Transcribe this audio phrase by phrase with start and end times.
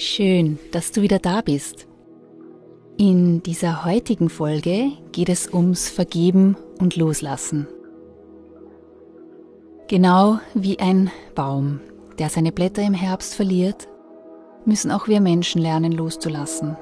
[0.00, 1.88] Schön, dass du wieder da bist.
[2.98, 7.66] In dieser heutigen Folge geht es ums Vergeben und Loslassen.
[9.88, 11.80] Genau wie ein Baum,
[12.20, 13.88] der seine Blätter im Herbst verliert,
[14.64, 16.76] müssen auch wir Menschen lernen loszulassen.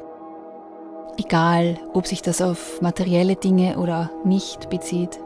[1.16, 5.18] Egal, ob sich das auf materielle Dinge oder nicht bezieht.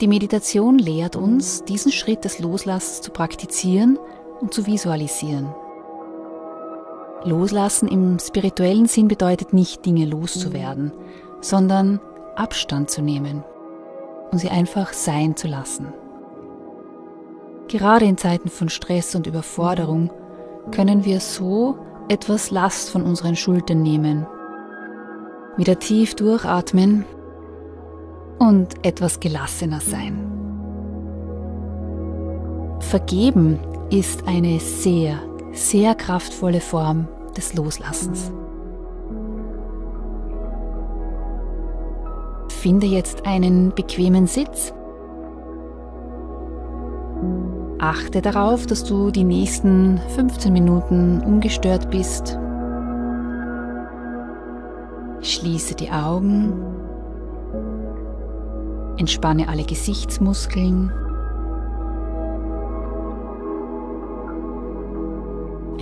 [0.00, 3.98] Die Meditation lehrt uns, diesen Schritt des Loslassens zu praktizieren
[4.40, 5.52] und zu visualisieren.
[7.24, 10.92] Loslassen im spirituellen Sinn bedeutet nicht, Dinge loszuwerden,
[11.40, 12.00] sondern
[12.36, 13.42] Abstand zu nehmen
[14.30, 15.92] und sie einfach sein zu lassen.
[17.68, 20.10] Gerade in Zeiten von Stress und Überforderung
[20.70, 24.26] können wir so etwas Last von unseren Schultern nehmen,
[25.56, 27.04] wieder tief durchatmen
[28.38, 30.30] und etwas gelassener sein.
[32.80, 33.58] Vergeben
[33.90, 35.18] ist eine sehr,
[35.54, 38.30] sehr kraftvolle Form des Loslassens.
[42.48, 44.72] Finde jetzt einen bequemen Sitz.
[47.78, 52.38] Achte darauf, dass du die nächsten 15 Minuten ungestört bist.
[55.20, 56.52] Schließe die Augen.
[58.96, 60.90] Entspanne alle Gesichtsmuskeln.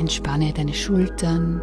[0.03, 1.63] Entspanne deine Schultern.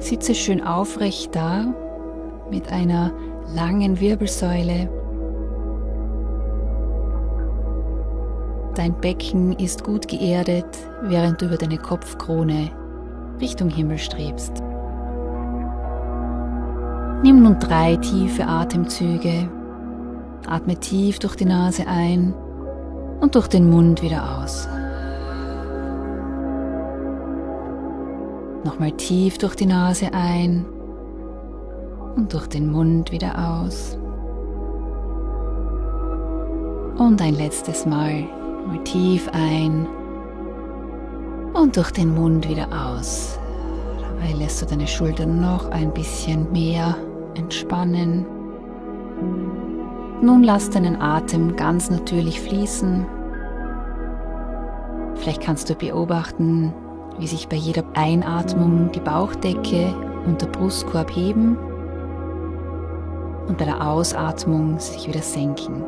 [0.00, 1.72] Sitze schön aufrecht da
[2.50, 3.12] mit einer
[3.54, 4.90] langen Wirbelsäule.
[8.74, 10.66] Dein Becken ist gut geerdet,
[11.02, 12.72] während du über deine Kopfkrone
[13.40, 14.60] Richtung Himmel strebst.
[17.22, 19.48] Nimm nun drei tiefe Atemzüge.
[20.48, 22.34] Atme tief durch die Nase ein
[23.20, 24.66] und durch den Mund wieder aus.
[28.64, 30.66] Nochmal tief durch die Nase ein
[32.16, 33.96] und durch den Mund wieder aus.
[36.98, 38.24] Und ein letztes Mal,
[38.66, 39.86] mal tief ein
[41.54, 43.38] und durch den Mund wieder aus.
[44.00, 46.96] Dabei lässt du deine Schultern noch ein bisschen mehr
[47.34, 48.26] entspannen.
[50.22, 53.06] Nun lass deinen Atem ganz natürlich fließen.
[55.14, 56.74] Vielleicht kannst du beobachten,
[57.18, 59.94] wie sich bei jeder Einatmung die Bauchdecke
[60.26, 61.56] und der Brustkorb heben
[63.48, 65.84] und bei der Ausatmung sich wieder senken.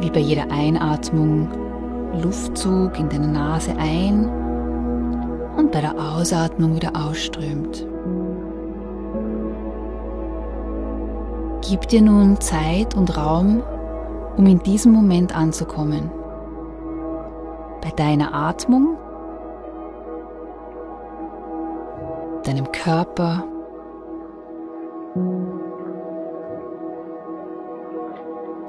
[0.00, 1.48] Wie bei jeder Einatmung
[2.20, 4.28] Luftzug in deine Nase ein
[5.56, 7.86] und bei der Ausatmung wieder ausströmt.
[11.68, 13.62] Gib dir nun Zeit und Raum,
[14.38, 16.10] um in diesem Moment anzukommen.
[17.82, 18.96] Bei deiner Atmung,
[22.44, 23.44] deinem Körper,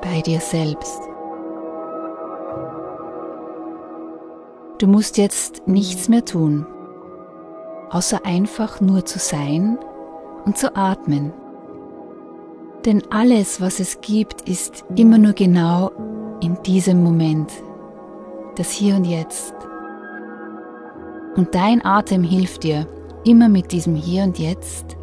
[0.02, 1.00] bei dir selbst.
[4.78, 6.66] Du musst jetzt nichts mehr tun,
[7.92, 9.78] außer einfach nur zu sein
[10.44, 11.32] und zu atmen.
[12.86, 15.92] Denn alles, was es gibt, ist immer nur genau
[16.42, 17.52] in diesem Moment,
[18.56, 19.54] das Hier und Jetzt.
[21.36, 22.88] Und dein Atem hilft dir,
[23.26, 24.96] immer mit diesem Hier und Jetzt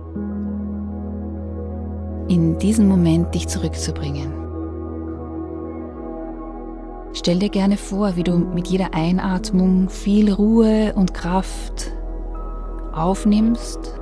[2.28, 4.32] in diesen Moment dich zurückzubringen.
[7.12, 11.92] Stell dir gerne vor, wie du mit jeder Einatmung viel Ruhe und Kraft
[12.92, 14.00] aufnimmst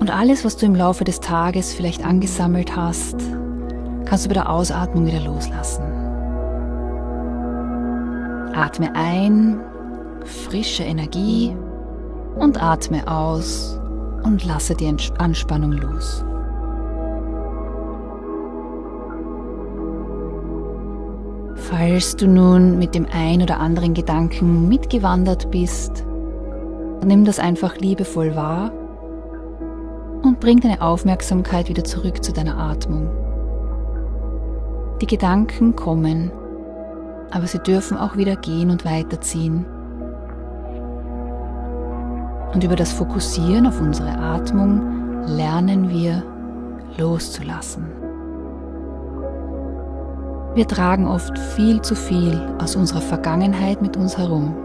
[0.00, 3.16] und alles, was du im Laufe des Tages vielleicht angesammelt hast,
[4.06, 5.84] kannst du bei der Ausatmung wieder loslassen.
[8.54, 9.60] Atme ein,
[10.24, 11.54] frische Energie
[12.34, 13.78] und atme aus
[14.24, 16.24] und lasse die Anspannung los.
[21.56, 26.04] Falls du nun mit dem ein oder anderen Gedanken mitgewandert bist,
[27.04, 28.72] nimm das einfach liebevoll wahr
[30.22, 33.10] und bring deine Aufmerksamkeit wieder zurück zu deiner Atmung.
[35.00, 36.30] Die Gedanken kommen,
[37.30, 39.64] aber sie dürfen auch wieder gehen und weiterziehen.
[42.52, 46.22] Und über das Fokussieren auf unsere Atmung lernen wir
[46.98, 47.86] loszulassen.
[50.54, 54.56] Wir tragen oft viel zu viel aus unserer Vergangenheit mit uns herum.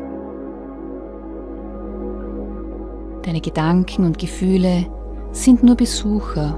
[3.22, 4.88] Deine Gedanken und Gefühle
[5.36, 6.58] sind nur Besucher,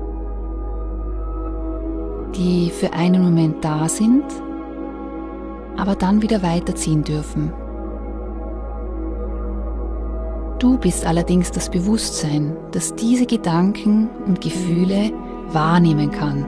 [2.36, 4.24] die für einen Moment da sind,
[5.78, 7.54] aber dann wieder weiterziehen dürfen.
[10.60, 15.12] Du bist allerdings das Bewusstsein, das diese Gedanken und Gefühle
[15.52, 16.46] wahrnehmen kann,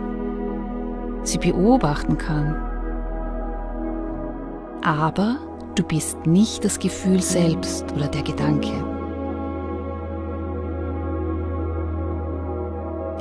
[1.23, 2.69] sie beobachten kann
[4.81, 5.37] aber
[5.75, 8.98] du bist nicht das Gefühl selbst oder der Gedanke.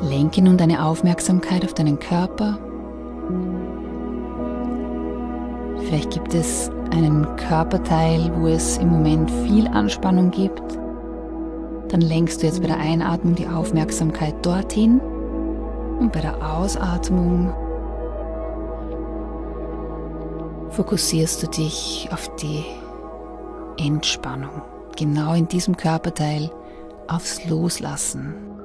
[0.00, 2.59] Lenke nun deine Aufmerksamkeit auf deinen Körper.
[5.85, 10.62] Vielleicht gibt es einen Körperteil, wo es im Moment viel Anspannung gibt.
[11.89, 15.00] Dann lenkst du jetzt bei der Einatmung die Aufmerksamkeit dorthin
[15.99, 17.53] und bei der Ausatmung
[20.71, 22.65] fokussierst du dich auf die
[23.79, 24.62] Entspannung,
[24.97, 26.50] genau in diesem Körperteil
[27.09, 28.58] aufs Loslassen.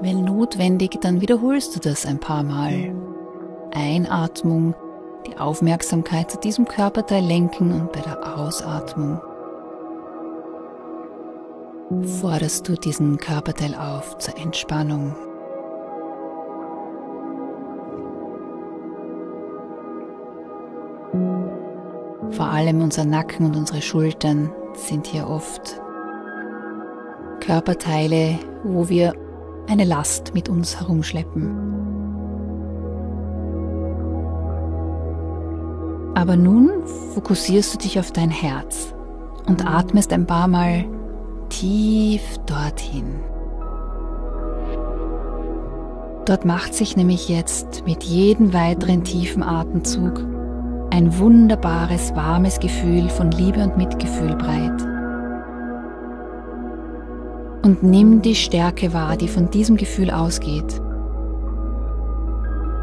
[0.00, 2.94] Wenn notwendig, dann wiederholst du das ein paar Mal.
[3.74, 4.74] Einatmung,
[5.26, 9.20] die Aufmerksamkeit zu diesem Körperteil lenken und bei der Ausatmung
[12.20, 15.14] forderst du diesen Körperteil auf zur Entspannung.
[22.30, 25.80] Vor allem unser Nacken und unsere Schultern sind hier oft
[27.40, 29.14] Körperteile, wo wir
[29.68, 31.50] eine Last mit uns herumschleppen.
[36.14, 36.70] Aber nun
[37.14, 38.94] fokussierst du dich auf dein Herz
[39.46, 40.84] und atmest ein paar Mal
[41.50, 43.20] tief dorthin.
[46.24, 50.24] Dort macht sich nämlich jetzt mit jedem weiteren tiefen Atemzug
[50.90, 54.95] ein wunderbares, warmes Gefühl von Liebe und Mitgefühl breit.
[57.62, 60.80] Und nimm die Stärke wahr, die von diesem Gefühl ausgeht.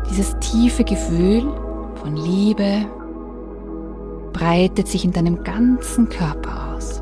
[0.09, 1.43] Dieses tiefe Gefühl
[1.95, 2.85] von Liebe
[4.33, 7.01] breitet sich in deinem ganzen Körper aus.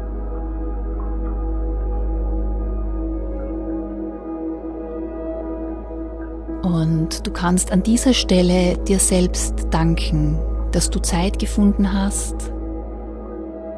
[6.61, 10.37] Und du kannst an dieser Stelle dir selbst danken,
[10.71, 12.35] dass du Zeit gefunden hast,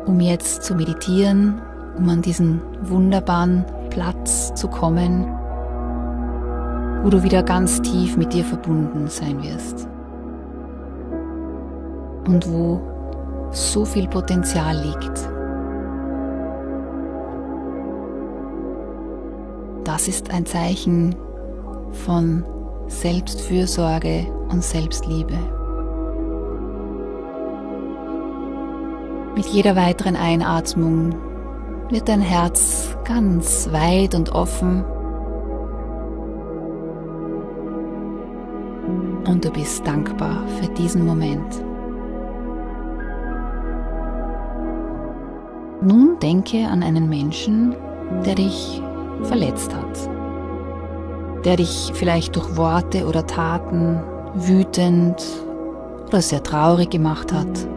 [0.05, 1.61] um jetzt zu meditieren,
[1.97, 5.25] um an diesen wunderbaren Platz zu kommen,
[7.03, 9.87] wo du wieder ganz tief mit dir verbunden sein wirst.
[12.27, 12.81] Und wo
[13.51, 15.29] so viel Potenzial liegt.
[19.83, 21.15] Das ist ein Zeichen
[21.91, 22.43] von
[22.87, 25.37] Selbstfürsorge und Selbstliebe.
[29.35, 31.32] Mit jeder weiteren Einatmung
[31.89, 34.83] wird dein Herz ganz weit und offen
[39.25, 41.63] und du bist dankbar für diesen Moment.
[45.81, 47.75] Nun denke an einen Menschen,
[48.25, 48.81] der dich
[49.23, 50.09] verletzt hat
[51.43, 54.01] der dich vielleicht durch Worte oder Taten
[54.33, 55.23] wütend
[56.07, 57.67] oder sehr traurig gemacht hat.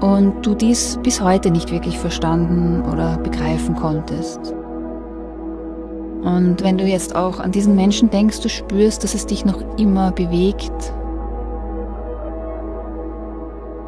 [0.00, 4.54] Und du dies bis heute nicht wirklich verstanden oder begreifen konntest.
[6.22, 9.60] Und wenn du jetzt auch an diesen Menschen denkst, du spürst, dass es dich noch
[9.76, 10.92] immer bewegt,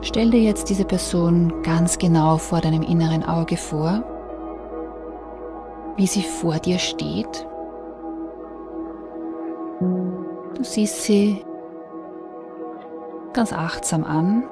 [0.03, 4.03] stell dir jetzt diese Person ganz genau vor deinem inneren Auge vor,
[5.97, 7.47] wie sie vor dir steht.
[9.81, 11.45] Du siehst sie
[13.33, 14.45] ganz achtsam an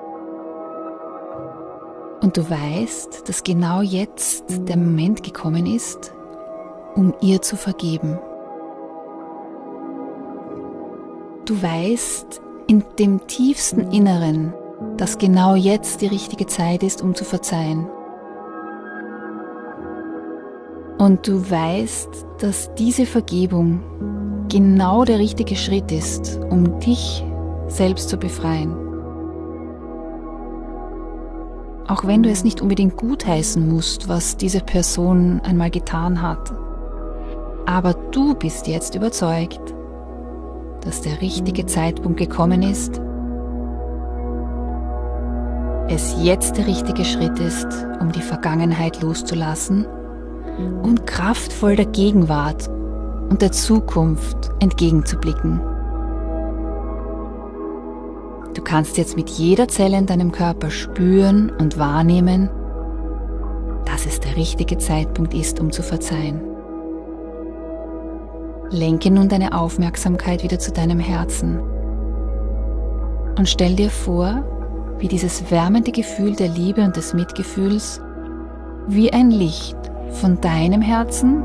[2.20, 6.12] und du weißt, dass genau jetzt der Moment gekommen ist,
[6.94, 8.18] um ihr zu vergeben.
[11.44, 14.52] Du weißt in dem tiefsten Inneren,
[14.96, 17.88] dass genau jetzt die richtige Zeit ist, um zu verzeihen.
[20.98, 23.80] Und du weißt, dass diese Vergebung
[24.48, 27.24] genau der richtige Schritt ist, um dich
[27.68, 28.87] selbst zu befreien.
[31.88, 36.52] Auch wenn du es nicht unbedingt gutheißen musst, was diese Person einmal getan hat.
[37.64, 39.74] Aber du bist jetzt überzeugt,
[40.82, 43.00] dass der richtige Zeitpunkt gekommen ist,
[45.88, 47.66] es jetzt der richtige Schritt ist,
[48.00, 49.86] um die Vergangenheit loszulassen
[50.82, 52.68] und kraftvoll der Gegenwart
[53.30, 55.60] und der Zukunft entgegenzublicken.
[58.58, 62.50] Du kannst jetzt mit jeder Zelle in deinem Körper spüren und wahrnehmen,
[63.84, 66.40] dass es der richtige Zeitpunkt ist, um zu verzeihen.
[68.70, 71.60] Lenke nun deine Aufmerksamkeit wieder zu deinem Herzen
[73.38, 74.42] und stell dir vor,
[74.98, 78.00] wie dieses wärmende Gefühl der Liebe und des Mitgefühls
[78.88, 79.78] wie ein Licht
[80.10, 81.44] von deinem Herzen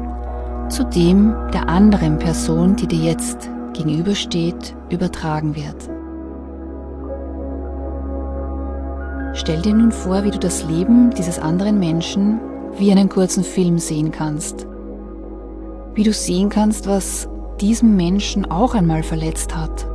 [0.68, 5.93] zu dem der anderen Person, die dir jetzt gegenübersteht, übertragen wird.
[9.44, 12.40] Stell dir nun vor, wie du das Leben dieses anderen Menschen
[12.78, 14.66] wie einen kurzen Film sehen kannst
[15.96, 17.30] wie du sehen kannst, was
[17.62, 19.88] diesen Menschen auch einmal verletzt hat.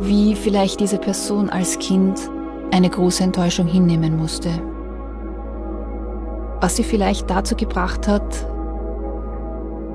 [0.00, 2.20] Wie vielleicht diese Person als Kind
[2.72, 4.50] eine große Enttäuschung hinnehmen musste.
[6.60, 8.46] Was sie vielleicht dazu gebracht hat,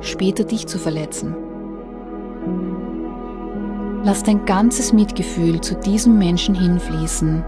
[0.02, 1.36] später dich zu verletzen.
[4.04, 7.44] Lass dein ganzes Mitgefühl zu diesem Menschen hinfließen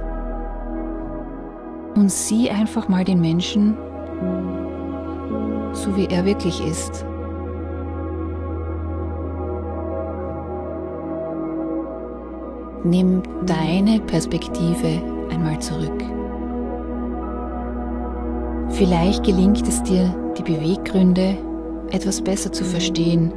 [1.97, 3.75] und sieh einfach mal den Menschen
[5.73, 7.05] so, wie er wirklich ist.
[12.83, 15.01] Nimm deine Perspektive
[15.31, 16.03] einmal zurück.
[18.69, 21.37] Vielleicht gelingt es dir, die Beweggründe
[21.89, 23.33] etwas besser zu verstehen,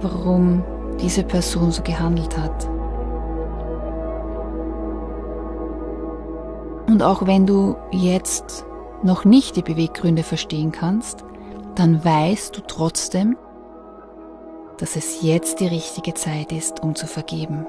[0.00, 0.64] warum
[1.00, 2.71] diese Person so gehandelt hat.
[6.86, 8.64] Und auch wenn du jetzt
[9.02, 11.24] noch nicht die Beweggründe verstehen kannst,
[11.74, 13.36] dann weißt du trotzdem,
[14.78, 17.66] dass es jetzt die richtige Zeit ist, um zu vergeben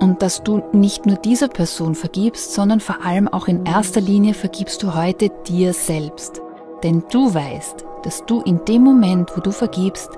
[0.00, 4.34] und dass du nicht nur dieser Person vergibst, sondern vor allem auch in erster Linie
[4.34, 6.40] vergibst du heute dir selbst.
[6.82, 10.10] Denn du weißt, dass du in dem Moment, wo du vergibst,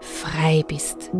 [0.00, 1.10] frei bist.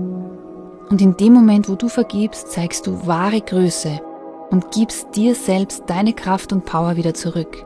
[0.93, 4.03] Und in dem Moment, wo du vergibst, zeigst du wahre Größe
[4.51, 7.65] und gibst dir selbst deine Kraft und Power wieder zurück.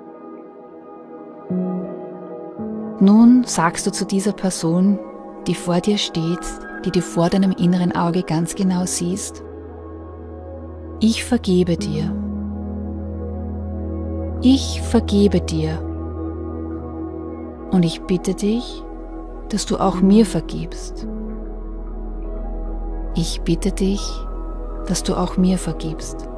[3.00, 5.00] Nun sagst du zu dieser Person,
[5.48, 6.38] die vor dir steht,
[6.84, 9.42] die du vor deinem inneren Auge ganz genau siehst?
[11.00, 12.14] Ich vergebe dir.
[14.40, 15.80] Ich vergebe dir.
[17.72, 18.84] Und ich bitte dich,
[19.48, 21.08] dass du auch mir vergibst.
[23.16, 24.02] Ich bitte dich,
[24.86, 26.28] dass du auch mir vergibst.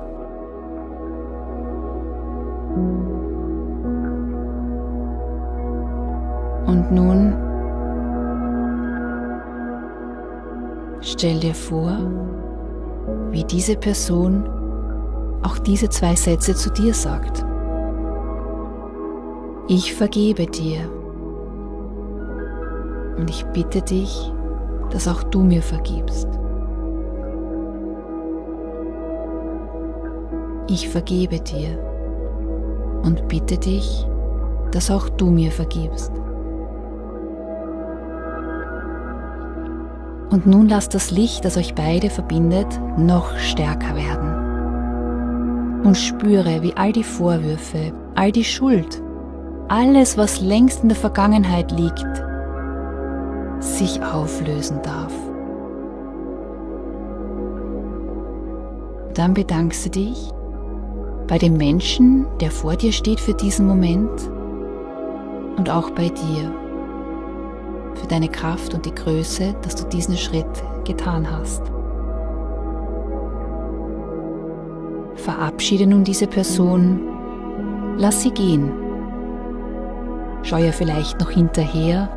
[6.66, 7.35] Und nun
[11.00, 11.97] Stell dir vor,
[13.30, 14.49] wie diese Person
[15.42, 17.44] auch diese zwei Sätze zu dir sagt.
[19.68, 20.80] Ich vergebe dir
[23.16, 24.32] und ich bitte dich,
[24.90, 26.38] dass auch du mir vergibst.
[30.71, 31.79] Ich vergebe dir
[33.03, 34.07] und bitte dich,
[34.71, 36.13] dass auch du mir vergibst.
[40.31, 45.85] Und nun lasst das Licht, das euch beide verbindet, noch stärker werden.
[45.85, 49.03] Und spüre, wie all die Vorwürfe, all die Schuld,
[49.69, 52.05] alles, was längst in der Vergangenheit liegt,
[53.61, 55.15] sich auflösen darf.
[59.15, 60.31] Dann bedankst du dich
[61.28, 64.30] bei dem Menschen, der vor dir steht für diesen Moment
[65.58, 66.52] und auch bei dir
[67.94, 70.47] für deine Kraft und die Größe, dass du diesen Schritt
[70.85, 71.62] getan hast.
[75.16, 77.00] Verabschiede nun diese Person,
[77.99, 78.73] lass sie gehen.
[80.44, 82.08] Schau ihr vielleicht noch hinterher,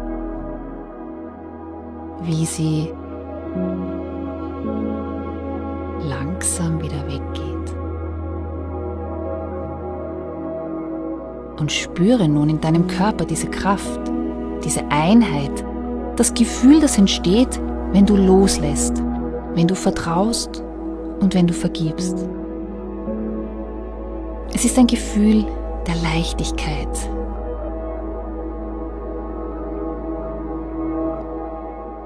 [2.21, 2.93] wie sie
[6.07, 7.90] langsam wieder weggeht.
[11.61, 14.01] Und spüre nun in deinem Körper diese Kraft,
[14.65, 15.63] diese Einheit,
[16.15, 19.03] das Gefühl, das entsteht, wenn du loslässt,
[19.53, 20.63] wenn du vertraust
[21.19, 22.17] und wenn du vergibst.
[24.55, 25.45] Es ist ein Gefühl
[25.85, 26.89] der Leichtigkeit.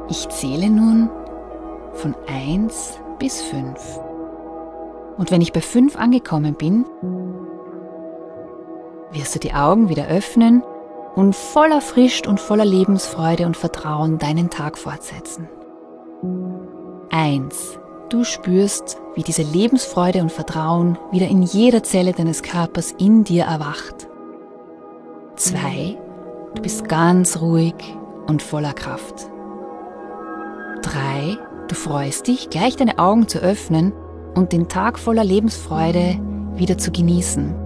[0.09, 1.09] Ich zähle nun
[1.93, 4.01] von 1 bis 5.
[5.17, 6.83] Und wenn ich bei 5 angekommen bin,
[9.15, 10.62] wirst du die Augen wieder öffnen
[11.15, 15.48] und voller Frisch und voller Lebensfreude und Vertrauen deinen Tag fortsetzen.
[17.10, 17.79] 1.
[18.10, 23.45] Du spürst, wie diese Lebensfreude und Vertrauen wieder in jeder Zelle deines Körpers in dir
[23.45, 24.07] erwacht.
[25.38, 25.98] 2.
[26.53, 27.75] Du bist ganz ruhig
[28.27, 29.29] und voller Kraft.
[30.81, 31.38] 3.
[31.67, 33.93] Du freust dich, gleich deine Augen zu öffnen
[34.36, 36.19] und den Tag voller Lebensfreude
[36.55, 37.64] wieder zu genießen.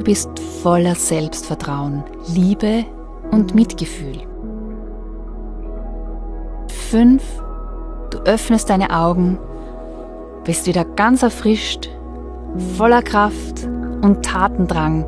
[0.00, 0.04] 4.
[0.04, 0.30] Du bist
[0.62, 2.04] voller Selbstvertrauen,
[2.34, 2.84] Liebe
[3.30, 4.22] und Mitgefühl.
[6.90, 7.22] 5.
[8.10, 9.38] Du öffnest deine Augen,
[10.44, 11.90] bist wieder ganz erfrischt,
[12.76, 13.68] voller Kraft
[14.02, 15.04] und Tatendrang.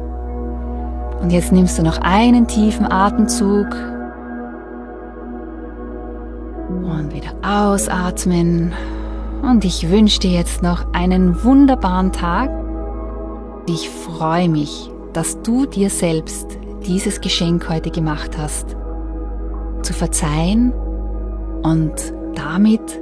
[1.21, 3.69] Und jetzt nimmst du noch einen tiefen Atemzug
[6.69, 8.73] und wieder ausatmen.
[9.43, 12.62] Und ich wünsche dir jetzt noch einen wunderbaren Tag.
[13.67, 18.77] Ich freue mich, dass du dir selbst dieses Geschenk heute gemacht hast.
[19.83, 20.73] Zu verzeihen
[21.63, 21.93] und
[22.35, 23.01] damit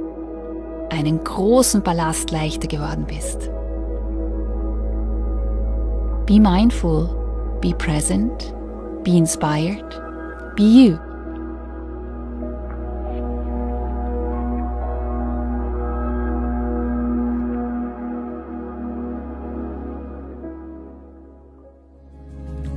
[0.89, 3.49] einen großen Ballast leichter geworden bist.
[6.27, 7.09] Be mindful,
[7.59, 8.53] be present,
[9.03, 9.99] be inspired,
[10.55, 11.10] be you.